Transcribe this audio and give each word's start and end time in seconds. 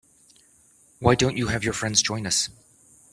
Why 0.97 1.13
don't 1.13 1.37
you 1.37 1.49
have 1.49 1.63
your 1.63 1.73
friends 1.75 2.01
join 2.01 2.25
us? 2.25 2.49